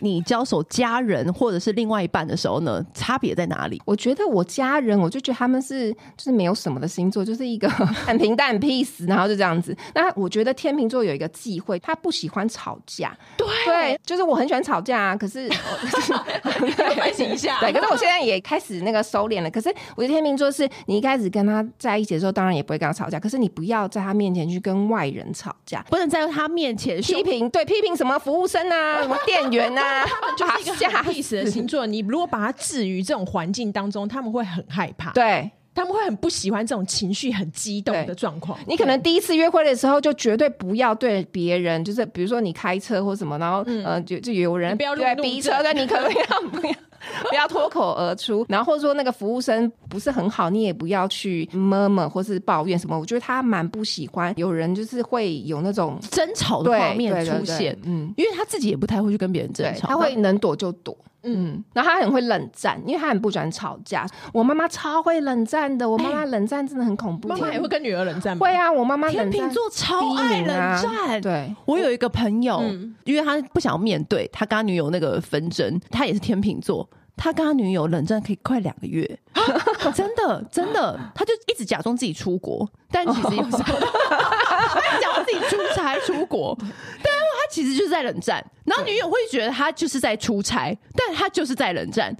[0.00, 3.80] 你交手家人或者是另外一半的时候呢，差别在哪里？
[3.84, 7.68] 我觉得我家人，我就觉得他们是就是没有什么的星座，就是一个
[8.06, 9.76] 很平淡、很 peace，然后就这样子。
[9.94, 13.16] 那我觉得天秤座有一个忌讳，他不喜欢吵架。
[13.36, 15.48] 对，对，就是我很喜欢吵架啊，可是
[16.96, 17.58] 反省一下。
[17.60, 19.50] 对，可是我现在也开始那个收敛了。
[19.50, 31.86] 可是我觉得天秤座是你一开始跟他在一起的时候，当然也不会跟他吵架，可是你不要在他面前去跟外人吵架，不能在他面前批评，对，批评什么服务生啊，什么店员啊，他们就是一个很 peace 的星座。
[31.86, 35.10] 你如果把他置于这种环境当中，他们会很害怕。
[35.12, 35.50] 对。
[35.72, 38.58] 他们会很不喜欢这种情绪很激动的状况。
[38.66, 46.74] 你可能第一次约会的时候，就绝对不要对别人，就是比如说你开车或什么，然后、嗯、呃，就就有人不要对逼车对，你可能要不要
[47.28, 48.44] 不要脱口而出。
[48.48, 52.98] 然后或者说那个服务生不是很好，你也不要去 murmur 或是抱怨什么。
[52.98, 57.76] 我觉得他蛮不喜欢有人就是会有那种争吵的画面出现。
[57.84, 60.96] 嗯，因为他自己也不太会去跟别人争吵，他会能躲就躲。
[61.22, 64.06] 嗯，然后他很会冷战，因为他很不喜欢吵架。
[64.32, 67.28] 我妈妈超会冷战的，我妈妈冷战真的很恐怖。
[67.28, 68.46] 妈妈也会跟女儿冷战吗？
[68.46, 71.20] 会啊，我妈妈天秤座超爱冷战。
[71.20, 72.62] 对，我有一个朋友，
[73.04, 76.88] 因为他不想要面对他跟他女友那个纷争，他也是天秤座，
[77.22, 79.06] 他跟他女友冷战可以快两个月，
[79.94, 86.56] 真的真的，他就一直假装自己出国，但其实有时候他假装自己出差出国，
[87.02, 87.12] 但。
[87.52, 92.16] 其实就是在冷战，然后女友会觉得他就是在出差，但他就是在冷战。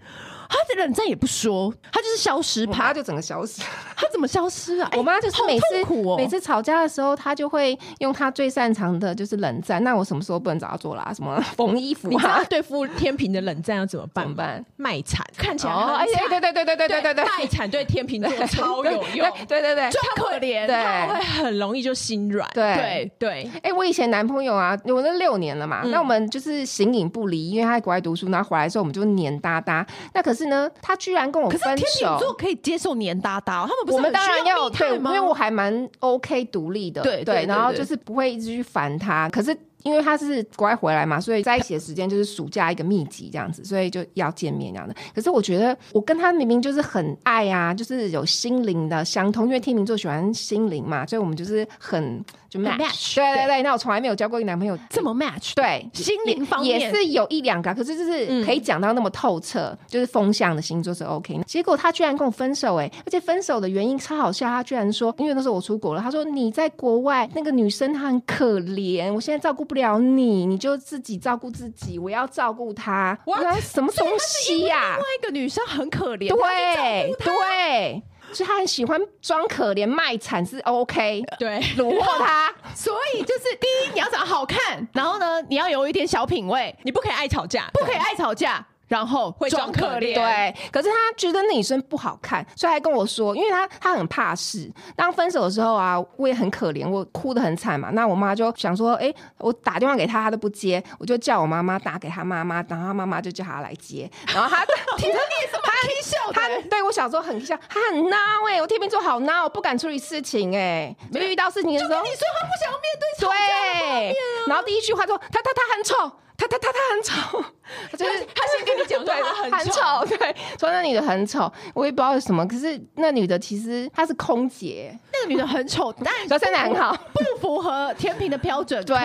[0.51, 3.63] 他的冷战也不说，他就是消失，他就整个消失。
[3.97, 4.91] 他怎么消失啊？
[4.97, 9.83] 我妈就是每次、欸哦、每次吵架的时候，他就会用他最擅长的就是冷战。
[9.85, 11.13] 那我什么时候不能找他做啦？
[11.15, 12.43] 什么 缝衣服啊？
[12.51, 14.25] 对付天平的冷战要怎么办？
[14.25, 14.65] 怎么办？
[14.77, 15.97] 卖惨，看起来很惨。
[15.99, 19.31] 哎，对对对对对对对对，卖惨对天平座超有用。
[19.47, 22.49] 对 对对，装可怜，他会很容易就心软。
[22.55, 23.51] 对对对。
[23.63, 29.87] 哎，我以前男朋友啊，我那六年了嘛，那我们就是形影不离，因为他在国外读书，然后回来之后我们就黏哒哒。
[30.15, 31.31] 那可是呢，他居然。
[31.31, 39.57] 跟我分手，可是天秤座可以接受黏哒哒，他们不是我们当然要对，因为我还蛮 OK 独立的，对对，然后就是不会一直去烦他，可是。
[39.83, 44.95] 因为他是国外回来嘛，所以在一起的时间就是暑假一个密集这样子，所以就要见面这样的。
[45.15, 53.15] 可是我觉得我跟他明明就是很爱啊，就是有心灵的相通，因为天秤座喜欢心灵嘛，所以我们就是很就 match。
[53.15, 55.53] 对对对，那我从来没有交过一个男朋友这么 match。
[55.55, 61.41] 对，心灵方面也是有一两个，可是就是可以讲到那么透彻，嗯、就是风向的星座是 OK。
[61.47, 71.99] 结果他居然跟我分手哎、欸，而且分手的原因超好笑，他居然说，因为那时候我出国了，他说你在国外那个女生她很可怜，我现在照顾不了你，你就自己照顾自己。
[71.99, 73.17] 我要照顾她。
[73.27, 74.97] 哇，什么东西呀、啊？
[74.97, 82.53] 另外一个女生很可怜，对对，所以她很喜欢装可怜卖惨是 OK，对，虏获他。
[82.75, 88.65] 所以就是第一，你要长得好看，然后呢，你要有一点小品味，你不可以爱吵架，不可以爱吵架。
[88.91, 90.55] 然后会装可怜，对。
[90.73, 94.69] 可是他觉得那女生不好看，所以还跟我说，因为他他很怕事。
[94.97, 97.91] 当分手的时候啊，我也很可怜，我哭得很惨嘛。
[97.93, 104.11] 那我妈就想说，哎，我打电话给他，他都不接，我就叫我妈妈打给他妈妈，然后他妈妈就叫他来接。
[104.35, 104.67] 然后他，
[104.99, 106.63] 听着，你也是蛮搞笑的。
[106.63, 108.17] 他对我小时候很像，他很孬
[108.49, 110.97] 哎、欸，我天秤座好孬，我不敢处理事情哎、欸。
[111.13, 114.17] 没遇到事情的时候，你说他不想要面对吵架的画面、啊、
[114.49, 116.17] 然后第一句话说，他他他很丑。
[116.41, 117.45] 他他他他很丑，
[117.99, 122.47] 就是他先跟你讲 对，他很丑，对，说那女的很丑，我也不知道是什么。
[122.49, 128.83] 可是那女的其实她是空姐，那个女的很丑， 但是身材很好，不符合天平的标准。
[128.87, 128.97] 对，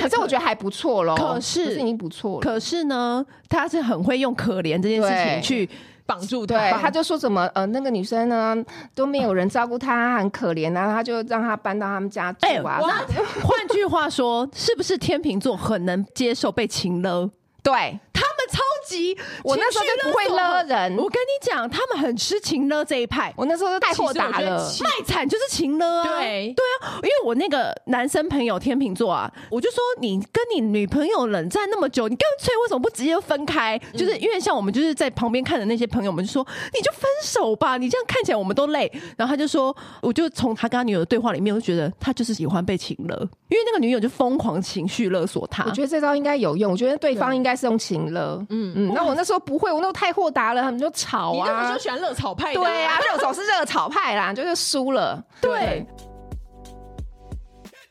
[0.00, 1.14] 可是我觉得还不错喽。
[1.14, 2.40] 可是已经不错了。
[2.40, 5.70] 可是呢，她是很会用可怜这件事情去。
[6.10, 8.56] 绑住他，对，他就说什么呃，那个女生呢
[8.94, 12.80] 都没有人照顾她，很可怜啊，他就让她搬到他们家住啊。
[12.80, 17.30] 换、欸、句话说，是不是天秤座很能接受被情勒？
[17.62, 17.72] 对
[18.12, 18.40] 他们。
[18.50, 20.96] 超级，我那时候就不会勒人。
[20.96, 23.32] 我跟你讲，他们很吃情勒这一派。
[23.36, 26.18] 我那时候太豁达了，卖惨就是情勒啊。
[26.20, 33.80] 对对啊，因为我那个男生朋友天秤座啊，我就说你跟你女朋友冷战那么久，你干脆为什么不直接分开？
[33.92, 38.90] 嗯、就是因为像我们就是在旁边看的那些朋友们就说，你就分手吧，你这样看起来我们都累。
[39.16, 43.16] 然后他就说，我就从他跟他女友的对话里面，我就觉得他就是喜欢被情勒，
[43.48, 45.64] 因为那个女友就疯狂情绪勒索他。
[45.64, 48.44] 我觉得这招应该有用，我觉得对方应该是用情勒。
[48.50, 51.48] 嗯嗯，那我那时候不会，我那时候太豁达了，他们就吵啊。
[51.48, 55.22] 你那时候喜欢热炒派的，对啊，热炒是热炒派啦，就是输了。
[55.40, 55.86] 对，对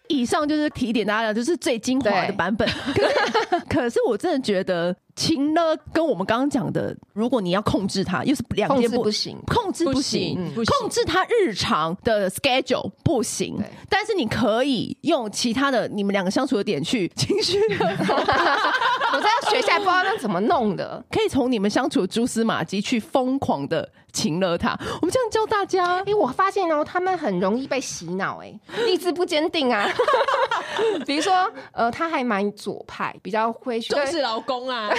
[0.09, 2.67] 以上就是提点大家的，就是最精华的版本。
[2.67, 4.95] 可是， 可是我真的觉得。
[5.15, 13.57] 情呢跟我们刚刚讲的，如果你要控制它，又是两件不不行，控制不行，控制它日常的 schedule 不行。
[13.89, 17.59] 但是你可以用其他的你们两个相处的点去情绪。
[17.77, 24.77] 我在学校不知道那怎么弄的，可以从你们相处的蛛丝马迹去疯狂的情了他。
[25.01, 26.01] 我们这样教大家。
[26.05, 29.87] 诶我发现哦他们很容易被洗脑诶意志不坚定啊。
[31.05, 34.89] 比如说呃他还蛮左派比较会重视老公啊。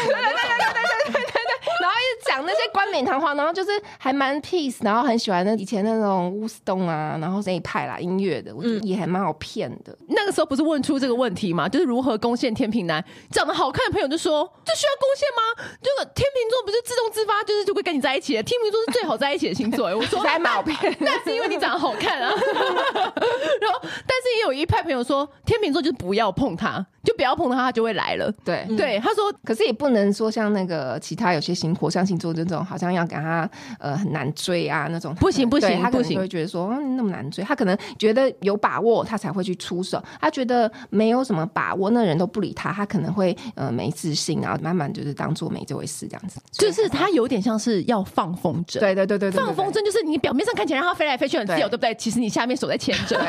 [1.81, 10.07] 然后一直讲那些冠冕堂皇，然后就是还蛮 peace，然后很喜欢那以前那种乌斯东啊，然后那一派啦音乐的，我觉得也还蛮好骗的、嗯。
[10.09, 11.69] 那个时候不是问出这个问题嘛？
[11.69, 13.05] 就是如何攻陷天秤男？
[13.31, 15.77] 长得好看的朋友就说：这需要攻陷吗？
[15.83, 18.43] 这个天秤座不是自动自发，就是就会跟你在一起的。
[18.43, 19.89] 天秤座是最好在一起的星座。
[19.97, 22.31] 我说还蛮骗，那是因为你长得好看啊。
[23.61, 28.33] 然后，但是也有一派朋友说，天秤座就是不要碰他，就不要碰他，他就会来了。
[28.45, 35.15] 对、嗯、对，他说，可是也不能说像那个其他有些星火象星座这种，好像要给他呃很难追啊那种。
[35.17, 40.03] 不行不行，他可能会觉得说，嗯，那么难追，他可能觉得有把握，他才会去出手。
[40.21, 46.41] 他觉得没有什么把握，那人都不理他，他可能会呃没自信，然后慢慢就是当做没这回事这样子。
[46.53, 48.79] 就是他有点像是要放风筝。
[48.79, 51.95] 对对对对，对，放风筝就是你表面上看起来让他飞来飞去很自由，对，对不对？
[51.95, 53.21] 其实你下面手在牵着。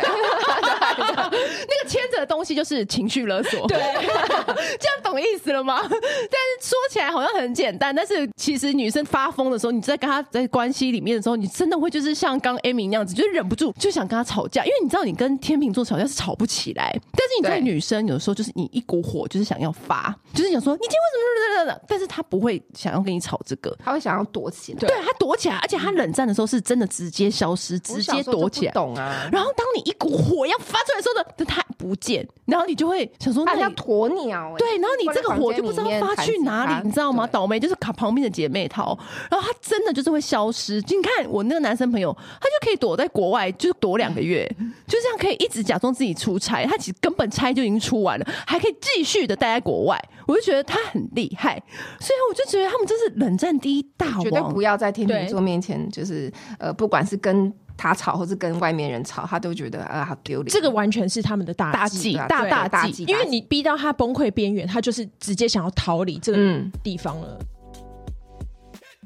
[1.02, 3.68] 那个牵着的东西就是情绪勒索。
[3.68, 5.80] 对，这样懂意思了吗？
[5.82, 29.30] 但是说起来好像很简单，但是其实女生发疯的时候，你在跟她在关系里面的时候，你真的会就是像刚 Amy 那样子，就是忍不住就想跟她吵架，因为你知道你跟天秤座吵架是吵不起来，但是你对女生有的时候就是你一股火就是想要发，就是想说你今天为什么但是她不会想要跟你吵这个，她会想要躲起来，对，她躲起来，而且她冷战的时候是真的直接消失，直接躲起来，懂啊？
[29.32, 37.28] 然后当你一股火要发出来的时候呢，她不见，然后你就会想说，那要鸵鸟，对，然后你这个火就不知道发去哪里，你知道吗？
[37.28, 38.98] 倒霉就是卡旁边的姐妹淘，
[39.30, 40.76] 然后他真的就是会消失。
[40.88, 44.46] 你看我那个男生朋友，他就可以躲在国外，就是躲两个月，
[44.88, 49.98] 就这样可以一直假装自己出差，他其实根本差就已经出完了，还可以继续的待在国外。
[50.28, 51.62] 我就觉得他很厉害，
[52.00, 54.24] 所以我就觉得他们真是冷战第一大王。
[54.24, 57.54] 绝对不要在天秤座面前，就是呃，不管是跟。
[57.78, 60.54] 他吵，或是跟外面人吵，他都觉得啊，好丢脸。
[60.54, 63.04] 这个完全是他们的大忌，大大大忌。
[63.06, 66.38] 因为你逼到他崩溃边缘，他就是直接想要逃离这个
[66.84, 67.40] 地方了。
[67.40, 67.46] 嗯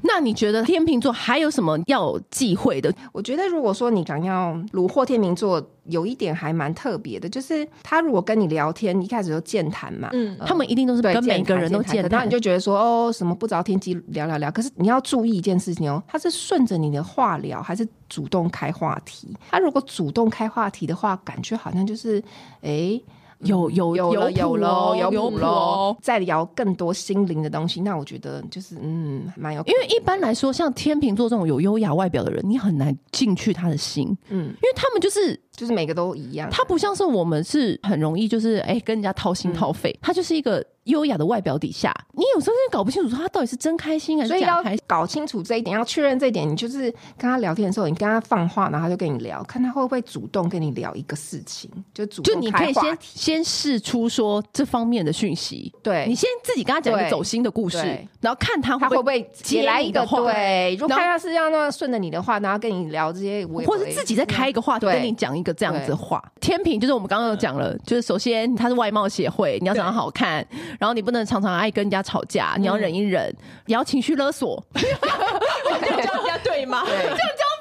[0.07, 2.93] 那你觉得天秤座还有什么要忌讳的？
[3.11, 14.51] 我觉得如果说你想要虏获天秤座，有一点还蛮特别的，就是他如果跟你聊天，一开始就健谈嘛，嗯，他们一定都是跟每个人都健谈，然后你就觉得说哦，什么不着天机聊聊聊。
[14.51, 19.35] 可是你要注意一件事情哦，他是顺着你的话聊，还是主动开话题？
[19.49, 22.23] 他如果主动开话题的话，感觉好像就是
[22.61, 23.01] 哎。
[23.39, 29.61] 有有有了有有有谱了，再聊更多心灵的东西，那我觉得就是嗯，蛮有。
[29.63, 35.39] 因为一般来说，像天秤座这种有优雅外表的人，你很难进去他的心，嗯，因为他们就是。
[35.55, 44.69] 就是每个都一样，他不像是我们是很容易就是哎、欸、跟人家掏心掏肺，他、嗯、就是一个优雅的外表底下，你有时候真搞不清楚说他到底是真开心还是假开心。
[44.69, 57.77] 所以搞清楚这一点，要确认这一点，你就是跟他聊天的时候，你跟他放话，然后他就跟你聊，看他会不会主动跟你聊一个事情，就主动就你可以先先试出说这方面的讯息，对，你先自己跟他讲一个走心的故事，
[58.21, 65.55] 然后看他会不会接来一个话，对，如果他是要那顺着你的话，然后跟你聊这些，或者自己再开一个话题跟你讲一个。
[65.55, 70.45] 这样子话，天平就是我们刚刚有讲了，就是首先他是外貌协会，你要长得好看，
[70.77, 73.33] 然后你不能常常爱跟人家吵架，你要忍一忍，
[73.67, 76.83] 你要情绪勒索， 这样人家对吗？
[76.85, 77.54] 这样教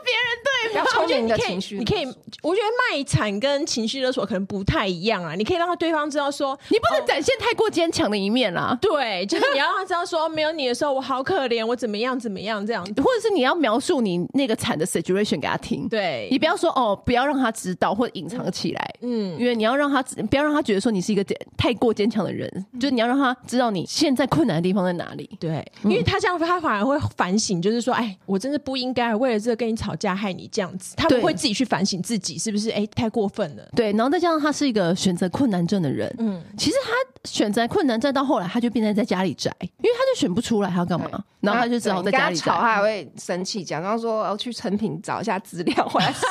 [0.74, 1.02] 别人对吗？
[1.02, 2.04] 我觉得你可以，你可以，
[2.42, 5.34] 我觉得卖惨跟情绪勒索可能不太一样啊。
[5.34, 8.76] 你可以让他对方知道说，你不能展现太过坚强的一面啦。
[8.80, 15.88] 对，就是你要让他知道说， 没有你的时候我好可怜，我怎么样怎么样这样，或者是你要描述你那个惨的 situation 给他听。
[15.88, 17.84] 对，你不要说哦，不要让他知道。
[17.94, 21.24] 或者隐藏起来，嗯，因为你要让他不要让他觉得说你是一个
[21.56, 25.28] 太过坚强的人，嗯，就是你要让他知道你现在困难的地方在哪里。
[25.38, 30.94] 对，因为他这样，他反而会反省，就是说，哎，我真的不应该为了这个跟你吵架，害你这样子。
[30.96, 33.68] 他不会自己去反省自己是不是哎太过分了。
[33.74, 36.90] 对，然后再加上他是一个选择困难症的人，嗯，其实他
[37.28, 41.08] 选择困难症到后来，他就变成在家里宅，因为他就选不出来他要干嘛，
[41.40, 46.28] 然后他就只好在家里吵，他还会生气，假装说我要去成品找一下资料回来摔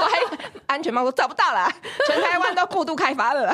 [0.73, 1.69] 安全帽，我找不到了。
[2.07, 3.53] 全台湾都过度开发了，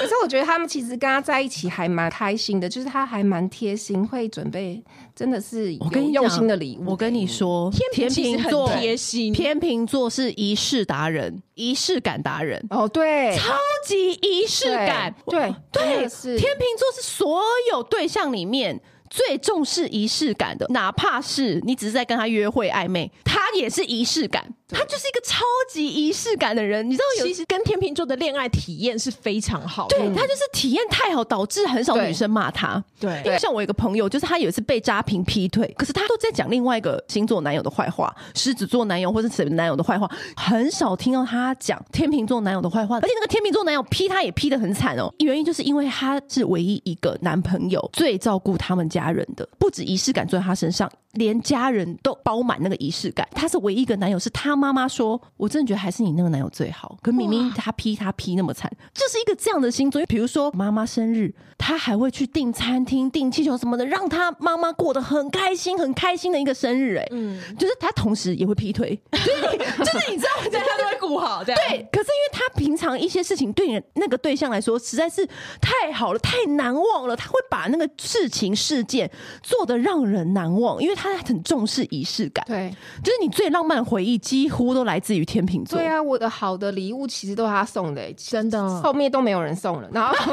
[0.00, 4.82] 可是我觉得他们其实跟他在一起还蛮开心的，就是他还蛮贴心，会准备
[5.14, 6.90] 真的是有用心的礼物。
[6.92, 12.64] 我跟你说，天秤座贴心，天秤座是仪式达人，仪式感达人。
[12.70, 13.54] 哦，对，超
[13.84, 18.80] 级仪式感，对对，是天秤座是所有对象里面。
[19.10, 24.52] 最重视仪式感的，哪怕是你只是在跟他约会暧昧，他也是仪式感。
[24.70, 29.96] 他就是一个超级仪式感的人，你知道，其实跟天秤座的恋爱体验是非常好的。
[29.96, 32.82] 对，他就是体验太好，导致很少女生骂他。
[33.00, 42.96] 对，因为像我有一个朋友，就是他有一次被渣评劈腿，可是他都在讲另外一个星座男友的坏话，狮子座男友或者什么男友的坏话，很少听到他讲天秤座男友的坏话。
[42.96, 50.90] 而且那个天秤座男友劈他也劈的很惨哦，原因就是因为他是唯一一个男朋友最照顾他们家人的，不止仪式感做在他身上。
[51.14, 56.98] 连家人都包满那个仪式感，他是唯一一个男友，是他妈妈说，我真的觉得还是你那个男友最好。
[57.02, 60.04] 可明明他劈他劈那么惨，就是一个这样的星座。
[60.06, 66.96] 比如说妈妈生日，他还会去订餐厅、订气球什么的，让他妈妈过得很开心、很开心的一个生日。
[66.96, 71.42] 哎，嗯，就是他同时也会劈腿，就 是就是你知道，这样他都会顾好。
[71.42, 75.26] 对，可是因为他平常一些事情对你那个对象来说实在是
[75.60, 79.10] 太好了、太难忘了，他会把那个事情事件
[79.42, 80.98] 做的让人难忘，因为。
[80.98, 84.18] 他很重视仪式感，对，就是你最浪漫的回忆
[84.48, 85.78] 几乎都来自于天秤座。
[85.78, 90.14] 对啊，我的好的礼物其实都是他送的，真的，后面都没有人送了，然后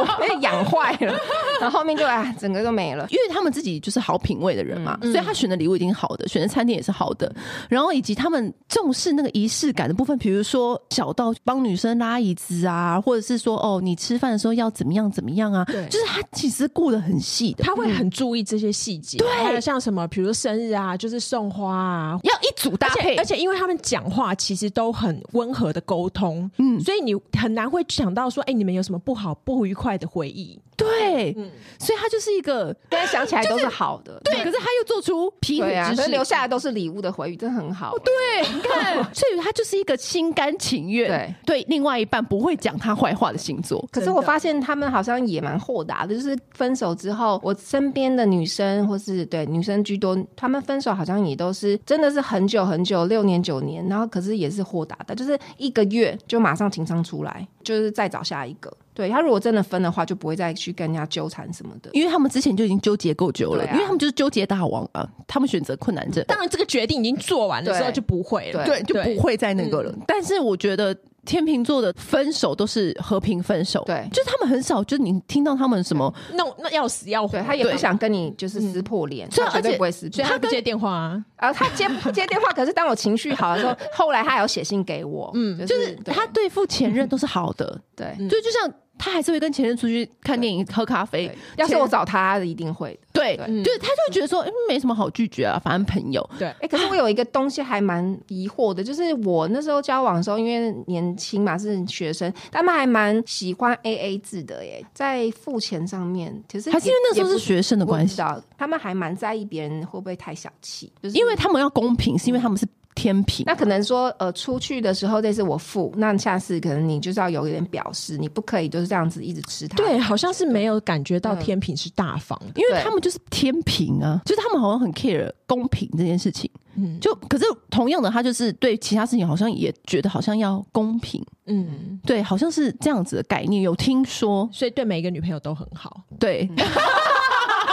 [0.00, 1.14] 我被养坏了，
[1.60, 3.06] 然后后面就啊，整个都没了。
[3.10, 7.34] 因为他们自己就是好品味的人嘛，嗯、所以他选的礼物一定好的，选的餐厅也是好的，
[7.68, 19.80] 然后以及他们重视那个仪式感的部分，比如说小到帮女生拉椅子啊，或者是说哦，你吃饭的时候要怎么样怎么样啊，对，就是他其实顾得很细的，他会很注意这些细节，对，还有像。
[19.80, 20.06] 什么？
[20.08, 23.12] 比如说生日啊，就是送花啊，要一组搭配。
[23.12, 30.60] 而且，而且因为他们讲话其实都很温和的沟通，嗯，所以你很难会想到说，哎、欸，你们有什么不好、不愉快的回忆？
[30.76, 34.18] 对，嗯，所以他就是一个，大家想起来都是好的。
[34.24, 37.94] 对，可是他又做出劈腿之事，留下来都是礼物的回忆，真的很好。
[37.98, 41.08] 对，你看，所以他就是一个心甘情愿，
[41.44, 43.86] 对对，另外一半不会讲他坏话的星座。
[43.92, 58.72] 可是我发现他们好像也蛮豁达的，就是分手之后，我身边的女生或是对女生居多，他们分手好像也都是真的是很久很久，六年九年，然后可是也是豁达的，就是一个月就马上情商出来，就是再找下一个。
[58.92, 66.22] 对，他如果真的分的话，就不会再去跟人家纠缠什么的，因为他们之前就已经纠结够久了，啊、因为他们就是纠结大王啊，他们选择困难症。
[66.26, 69.90] 当然，这个决定已经做完的时候就不会了，对，对就不会再那个了。
[69.92, 70.96] 嗯、但是我觉得。
[71.30, 80.16] 天秤座的分手都是和平分手，对，就是他们很少，就是你听到他们什么那那要死要活，他也不想跟你就是撕破脸，所以而且不会撕破脸。
[80.16, 88.68] 所以他不接电话啊，然后他接接电话，可是当我情绪好的时候，后来他还要写信给我，嗯，就是他对付前任都是好的，对，就就像。
[89.00, 91.34] 他还是会跟前任出去看电影、喝咖啡。
[91.56, 92.98] 要是我找他，一定会。
[93.12, 96.28] 对，就是他就会觉得说，没什么好拒绝啊，反正朋友。
[96.38, 108.22] 对，哎，可是我有一个东西还蛮疑惑的，就是我那时候交往的时候，因为年轻嘛，是学生，他们还蛮喜欢 AA 制的耶，在付钱上面，其实还是因为那时候是学生的关系，
[108.58, 112.66] 他们还蛮在意别人会不会太小气，就是因为他们要公平，是因为他们是。
[113.00, 119.78] 天平，那可能说，呃，出去的时候这次我付，那下次可能你就是要有一点表示，你不可以就是这样子一直吃它。
[119.78, 126.50] 对，好像是没有感觉到天平是大方的，因为他们就是天平啊，就是他们好像很 care 公平这件事情。
[126.74, 131.24] 嗯，就可是同样的，他就是对其他事情好像也觉得好像要公平。
[131.46, 136.02] 嗯，对，好像是这样子的概念，有听说，所以对每一个女朋友都很好。
[136.18, 136.46] 对。
[136.50, 136.66] 嗯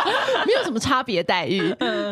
[0.46, 1.60] 没有什么差别待遇。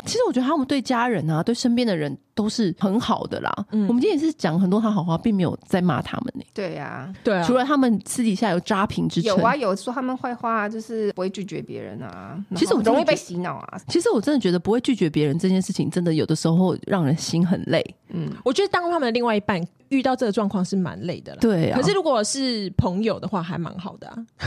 [0.04, 3.52] 其实我觉得他们对家人啊，对身边的人都是很好的啦。
[3.72, 6.44] 嗯，我们今天也是讲很多他好话，并没有在骂他们呢。
[6.54, 7.42] 对呀，对啊。
[7.42, 12.38] 除了他们私底下有渣评之称，有啊，有说他们坏话，就是不会拒绝别人啊。
[12.54, 13.78] 其实我容易被洗脑啊。
[13.88, 17.84] 其实我真的觉得不会拒绝别人这件事情，真的有的时候让人心很累。
[18.10, 21.38] 嗯，我觉得当他们的另外一半遇到这个状况是蛮累的了。
[21.40, 21.78] 对啊。
[21.78, 24.16] 可是如果是朋友的话，还蛮好的啊。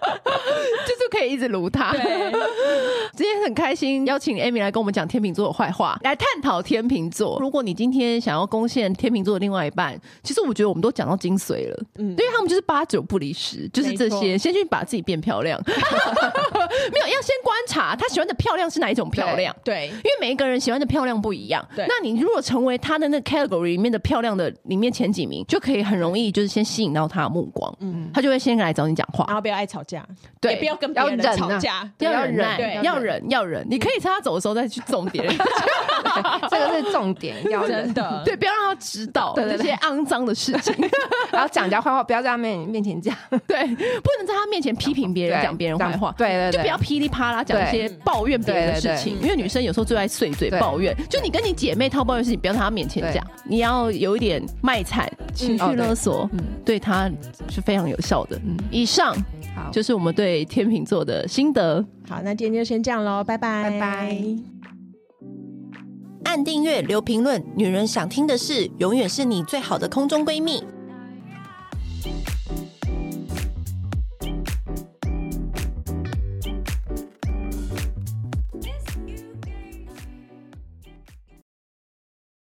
[0.86, 1.92] 就是可以一直撸他。
[3.14, 7.38] 今天很开心邀请 Amy 来跟我们讲天秤座的坏话，来探讨天秤座。
[7.40, 11.84] 如果你今天想要攻陷天秤座的另外一半，其实我觉得我们都讲到精髓了。
[11.98, 14.38] 嗯，因为他们就是八九不离十，就是这些。
[14.38, 19.54] 先去把自己变漂亮， 没有要先观察他喜欢的漂亮是哪一种漂亮。
[19.62, 21.66] 对，因为每一个人喜欢的漂亮不一样。
[21.76, 27.74] 对，那你如果成为他的那个 category 里面的漂亮的里面前几名，就可以很容易就是先吸引到他的目光。
[27.80, 29.89] 嗯，他就会先来找你讲话，然后不要爱吵架。
[29.90, 30.06] 架，
[30.40, 33.66] 对也不要跟别人吵架，要忍要忍，要忍。
[33.68, 35.36] 你可以趁他走的时候再去揍别人，
[36.50, 37.84] 这个是重点， 要忍。
[37.84, 38.22] 真的。
[38.24, 40.74] 对，不要让他知道这些肮脏的事情。
[41.32, 43.14] 然后讲人家坏话，不要在他面面前讲，
[43.46, 46.14] 对，不能在他面前批评别人，讲别人坏话。
[46.16, 50.96] 对就不要噼里啪啦讲一些抱怨别人的事情，因为女生有时候最爱碎嘴抱怨。
[51.08, 56.28] 就你跟你姐妹套抱怨的事情，不要在她面前讲，你要有一点卖惨、情绪勒索，
[56.64, 57.10] 对她
[57.48, 58.38] 是非常有效的。
[58.70, 59.16] 以上
[59.72, 61.84] 就是我们对天秤座的心得。
[62.08, 64.18] 好，那今天就先这样喽，拜拜，拜拜。
[66.24, 70.62] 按订阅，留评论，女人想听的事，永远是你最好的空中闺蜜。